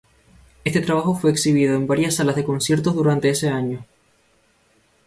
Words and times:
Este 0.63 0.81
trabajo 0.81 1.13
fue 1.15 1.29
exhibido 1.29 1.75
en 1.75 1.85
varias 1.85 2.15
salas 2.15 2.35
de 2.35 2.43
conciertos 2.43 2.95
durante 2.95 3.29
ese 3.29 3.49
año. 3.49 3.85